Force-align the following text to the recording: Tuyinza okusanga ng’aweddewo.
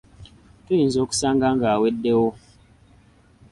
Tuyinza 0.65 0.97
okusanga 1.05 1.45
ng’aweddewo. 1.55 2.29